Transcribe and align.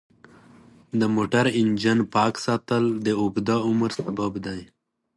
د 0.99 1.01
موټر 1.15 1.45
انجن 1.59 1.99
پاک 2.15 2.33
ساتل 2.45 2.83
د 3.05 3.07
اوږده 3.21 3.55
عمر 3.67 3.91
سبب 3.99 4.33
دی. 4.45 4.61